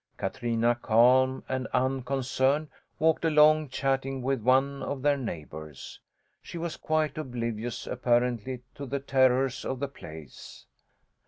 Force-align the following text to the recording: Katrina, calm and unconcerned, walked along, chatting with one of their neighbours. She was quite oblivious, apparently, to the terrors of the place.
Katrina, 0.17 0.73
calm 0.81 1.43
and 1.47 1.67
unconcerned, 1.75 2.69
walked 2.97 3.23
along, 3.23 3.69
chatting 3.69 4.23
with 4.23 4.41
one 4.41 4.81
of 4.81 5.03
their 5.03 5.15
neighbours. 5.15 5.99
She 6.41 6.57
was 6.57 6.75
quite 6.75 7.19
oblivious, 7.19 7.85
apparently, 7.85 8.63
to 8.73 8.87
the 8.87 8.99
terrors 8.99 9.63
of 9.63 9.79
the 9.79 9.87
place. 9.87 10.65